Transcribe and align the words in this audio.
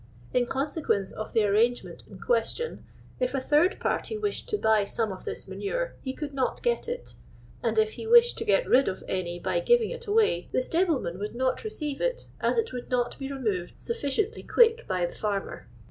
In 0.33 0.47
consequence 0.47 1.11
of 1.11 1.31
the 1.33 1.43
arrangement 1.43 2.05
in 2.09 2.17
question, 2.17 2.83
if 3.19 3.35
a 3.35 3.39
third 3.39 3.79
party 3.79 4.17
wished 4.17 4.49
to 4.49 4.57
buy 4.57 4.83
some 4.83 5.11
of 5.11 5.25
this 5.25 5.47
manure, 5.47 5.93
he 6.01 6.11
could 6.11 6.33
not 6.33 6.63
get 6.63 6.87
it; 6.89 7.13
and 7.61 7.77
if 7.77 7.91
he 7.91 8.07
wished 8.07 8.39
to 8.39 8.45
pet 8.45 8.67
rid 8.67 8.87
of 8.87 9.03
any 9.07 9.37
by 9.37 9.59
giving 9.59 9.91
it 9.91 10.07
away, 10.07 10.49
the 10.51 10.61
stable 10.63 10.99
man 10.99 11.19
would 11.19 11.35
not 11.35 11.63
receive 11.63 12.01
it, 12.01 12.29
as 12.39 12.57
it 12.57 12.73
would 12.73 12.89
not 12.89 13.15
be 13.19 13.31
re 13.31 13.37
moved 13.37 13.75
sufficiently 13.79 14.41
quick 14.41 14.87
by 14.87 15.05
the 15.05 15.13
farmer. 15.13 15.67